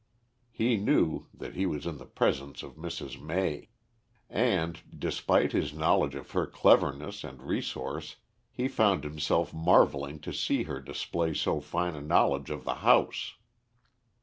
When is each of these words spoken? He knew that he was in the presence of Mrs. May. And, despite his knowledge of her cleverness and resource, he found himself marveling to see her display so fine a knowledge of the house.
He 0.49 0.77
knew 0.77 1.27
that 1.31 1.53
he 1.53 1.67
was 1.67 1.85
in 1.85 1.99
the 1.99 2.07
presence 2.07 2.63
of 2.63 2.73
Mrs. 2.75 3.21
May. 3.21 3.69
And, 4.31 4.81
despite 4.97 5.51
his 5.51 5.75
knowledge 5.75 6.15
of 6.15 6.31
her 6.31 6.47
cleverness 6.47 7.23
and 7.23 7.43
resource, 7.43 8.15
he 8.49 8.67
found 8.67 9.03
himself 9.03 9.53
marveling 9.53 10.19
to 10.21 10.33
see 10.33 10.63
her 10.63 10.81
display 10.81 11.35
so 11.35 11.59
fine 11.61 11.93
a 11.93 12.01
knowledge 12.01 12.49
of 12.49 12.63
the 12.63 12.77
house. 12.81 13.35